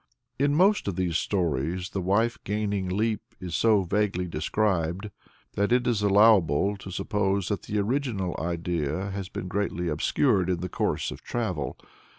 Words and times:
In 0.39 0.55
most 0.55 0.87
of 0.87 0.95
these 0.95 1.17
stories 1.19 1.91
the 1.91 2.01
wife 2.01 2.39
gaining 2.43 2.89
leap 2.89 3.21
is 3.39 3.55
so 3.55 3.83
vaguely 3.83 4.25
described 4.25 5.11
that 5.53 5.71
it 5.71 5.85
is 5.85 6.01
allowable 6.01 6.75
to 6.77 6.89
suppose 6.89 7.49
that 7.49 7.61
the 7.61 7.77
original 7.77 8.35
idea 8.39 9.11
has 9.11 9.29
been 9.29 9.47
greatly 9.47 9.89
obscured 9.89 10.49
in 10.49 10.61
the 10.61 10.69
course 10.69 11.11
of 11.11 11.21
travel. 11.21 11.77